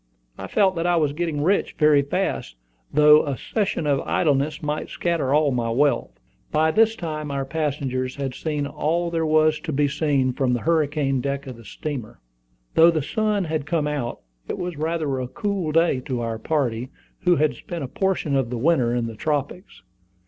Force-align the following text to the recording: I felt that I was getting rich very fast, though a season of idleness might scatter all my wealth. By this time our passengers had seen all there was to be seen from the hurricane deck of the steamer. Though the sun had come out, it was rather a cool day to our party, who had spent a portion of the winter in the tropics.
I 0.35 0.47
felt 0.47 0.75
that 0.77 0.87
I 0.87 0.95
was 0.95 1.13
getting 1.13 1.43
rich 1.43 1.75
very 1.77 2.01
fast, 2.01 2.55
though 2.91 3.23
a 3.23 3.37
season 3.37 3.85
of 3.85 4.01
idleness 4.01 4.63
might 4.63 4.89
scatter 4.89 5.31
all 5.31 5.51
my 5.51 5.69
wealth. 5.69 6.19
By 6.51 6.71
this 6.71 6.95
time 6.95 7.29
our 7.29 7.45
passengers 7.45 8.15
had 8.15 8.33
seen 8.33 8.65
all 8.65 9.11
there 9.11 9.27
was 9.27 9.59
to 9.59 9.71
be 9.71 9.87
seen 9.87 10.33
from 10.33 10.53
the 10.53 10.61
hurricane 10.61 11.21
deck 11.21 11.45
of 11.45 11.55
the 11.55 11.65
steamer. 11.65 12.19
Though 12.73 12.89
the 12.89 13.03
sun 13.03 13.43
had 13.43 13.67
come 13.67 13.85
out, 13.85 14.21
it 14.47 14.57
was 14.57 14.75
rather 14.75 15.19
a 15.19 15.27
cool 15.27 15.71
day 15.71 15.99
to 15.99 16.19
our 16.21 16.39
party, 16.39 16.89
who 17.19 17.35
had 17.35 17.53
spent 17.53 17.83
a 17.83 17.87
portion 17.87 18.35
of 18.35 18.49
the 18.49 18.57
winter 18.57 18.95
in 18.95 19.05
the 19.05 19.13
tropics. 19.15 19.83